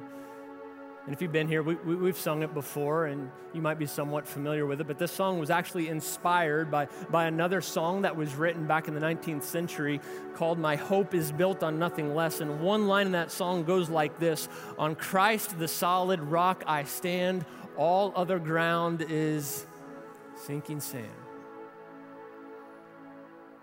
[1.06, 3.88] and if you've been here, we, we, have sung it before and you might be
[3.88, 4.88] somewhat familiar with it.
[4.88, 8.94] But this song was actually inspired by, by another song that was written back in
[8.94, 10.00] the 19th century
[10.36, 12.42] called My Hope is Built on Nothing Less.
[12.42, 14.48] And one line in that song goes like this
[14.78, 17.46] On Christ, the solid rock, I stand.
[17.76, 19.66] All other ground is
[20.36, 21.27] sinking sand.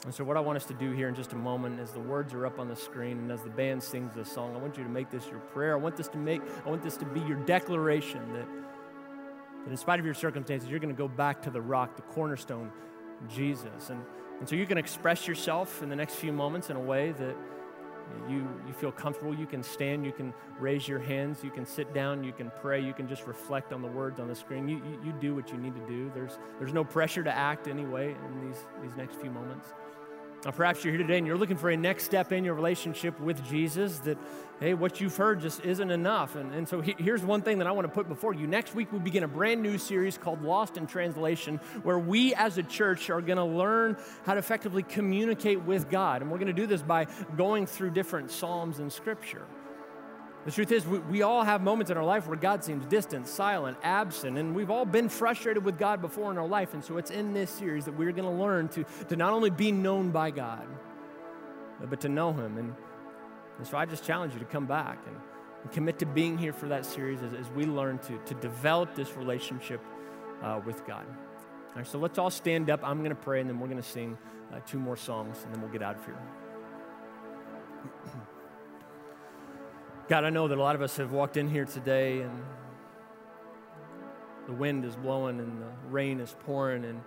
[0.05, 2.01] And so, what I want us to do here in just a moment, as the
[2.01, 4.77] words are up on the screen and as the band sings this song, I want
[4.77, 5.73] you to make this your prayer.
[5.73, 8.47] I want this to make, I want this to be your declaration that,
[9.65, 12.03] that in spite of your circumstances, you're going to go back to the rock, the
[12.03, 12.71] cornerstone,
[13.29, 13.89] Jesus.
[13.89, 14.05] And,
[14.41, 17.35] and so, you can express yourself in the next few moments in a way that
[18.29, 19.35] you, you feel comfortable.
[19.35, 22.79] You can stand, you can raise your hands, you can sit down, you can pray,
[22.79, 24.69] you can just reflect on the words on the screen.
[24.69, 26.13] You, you, you do what you need to do.
[26.15, 29.73] There's, there's no pressure to act anyway in these, these next few moments.
[30.45, 33.19] Now, perhaps you're here today and you're looking for a next step in your relationship
[33.19, 34.19] with Jesus that,
[34.61, 36.37] hey, what you've heard just isn't enough.
[36.37, 38.47] And, and so he, here's one thing that I want to put before you.
[38.47, 42.59] Next week, we begin a brand new series called Lost in Translation, where we as
[42.59, 46.21] a church are going to learn how to effectively communicate with God.
[46.21, 47.07] And we're going to do this by
[47.39, 49.47] going through different Psalms in Scripture.
[50.45, 53.27] The truth is, we, we, all have moments in our life where God seems distant,
[53.27, 56.75] silent, absent, and we've all been frustrated with God before in our life.
[56.75, 59.49] And so it's in this series that we're going to learn to, to not only
[59.49, 60.67] be known by God,
[61.89, 62.59] but to know Him.
[62.59, 62.75] And,
[63.57, 65.17] and so I just challenge you to come back and,
[65.63, 68.95] and commit to being here for that series as, as we learn to, to develop
[68.95, 69.81] this relationship
[70.43, 71.07] uh, with God.
[71.09, 72.81] All right, so let's all stand up.
[72.85, 74.19] I'm going to pray, and then we're going to sing
[74.53, 76.19] uh, two more songs, and then we'll get out of here.
[80.07, 82.43] God, I know that a lot of us have walked in here today and
[84.47, 86.85] the wind is blowing and the rain is pouring.
[86.85, 87.01] And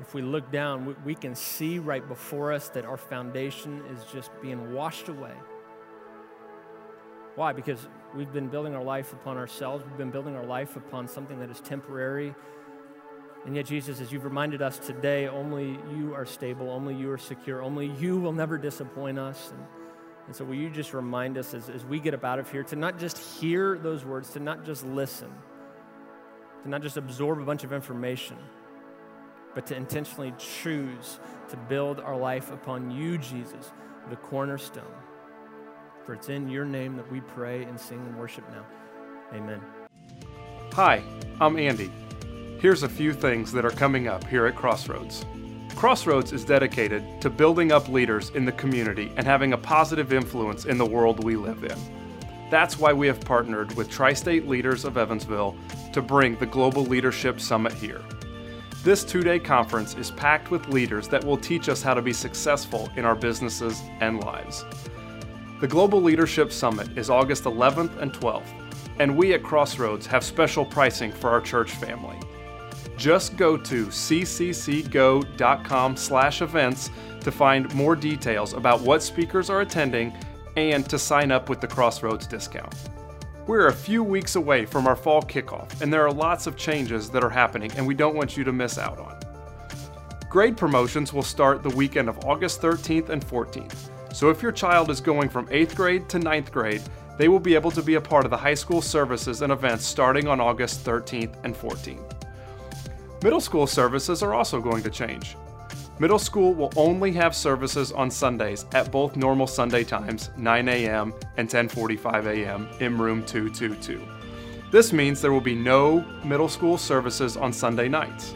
[0.00, 4.02] if we look down, we, we can see right before us that our foundation is
[4.10, 5.34] just being washed away.
[7.34, 7.52] Why?
[7.52, 11.38] Because we've been building our life upon ourselves, we've been building our life upon something
[11.40, 12.34] that is temporary.
[13.44, 17.18] And yet, Jesus, as you've reminded us today, only you are stable, only you are
[17.18, 19.50] secure, only you will never disappoint us.
[19.50, 19.66] And
[20.30, 22.62] and so, will you just remind us as, as we get up out of here
[22.62, 25.28] to not just hear those words, to not just listen,
[26.62, 28.36] to not just absorb a bunch of information,
[29.56, 31.18] but to intentionally choose
[31.48, 33.72] to build our life upon you, Jesus,
[34.08, 34.94] the cornerstone.
[36.06, 38.64] For it's in your name that we pray and sing and worship now.
[39.34, 39.60] Amen.
[40.74, 41.02] Hi,
[41.40, 41.90] I'm Andy.
[42.60, 45.24] Here's a few things that are coming up here at Crossroads.
[45.76, 50.66] Crossroads is dedicated to building up leaders in the community and having a positive influence
[50.66, 51.78] in the world we live in.
[52.50, 55.56] That's why we have partnered with Tri State Leaders of Evansville
[55.92, 58.02] to bring the Global Leadership Summit here.
[58.82, 62.12] This two day conference is packed with leaders that will teach us how to be
[62.12, 64.64] successful in our businesses and lives.
[65.60, 68.48] The Global Leadership Summit is August 11th and 12th,
[68.98, 72.18] and we at Crossroads have special pricing for our church family.
[72.96, 74.36] Just go to cccgo.com
[75.96, 80.12] slash events to find more details about what speakers are attending
[80.56, 82.74] and to sign up with the Crossroads discount.
[83.46, 87.10] We're a few weeks away from our fall kickoff, and there are lots of changes
[87.10, 89.18] that are happening, and we don't want you to miss out on.
[90.28, 93.88] Grade promotions will start the weekend of August 13th and 14th.
[94.12, 96.82] So if your child is going from 8th grade to 9th grade,
[97.18, 99.84] they will be able to be a part of the high school services and events
[99.84, 102.09] starting on August 13th and 14th.
[103.22, 105.36] Middle school services are also going to change.
[105.98, 111.12] Middle school will only have services on Sundays at both normal Sunday times, 9 a.m.
[111.36, 112.66] and 10:45 a.m.
[112.80, 114.00] in room 222.
[114.70, 118.34] This means there will be no middle school services on Sunday nights.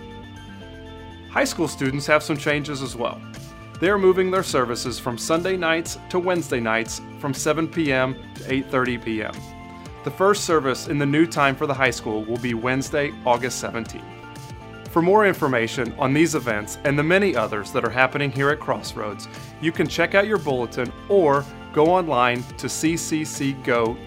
[1.30, 3.18] High school students have some changes as well.
[3.80, 8.14] They are moving their services from Sunday nights to Wednesday nights from 7 p.m.
[8.34, 9.34] to 8:30 p.m.
[10.04, 13.64] The first service in the new time for the high school will be Wednesday, August
[13.64, 14.13] 17th.
[14.94, 18.60] For more information on these events and the many others that are happening here at
[18.60, 19.26] Crossroads,
[19.60, 24.04] you can check out your bulletin or go online to cccgo.com.